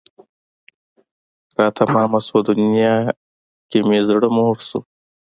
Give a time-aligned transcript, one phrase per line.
[1.57, 2.95] را تمامه شوه دنیا
[3.69, 4.79] که مې زړه موړ شو